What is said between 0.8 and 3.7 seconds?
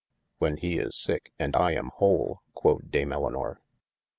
sicke and I am whole, quod Dame Elinor.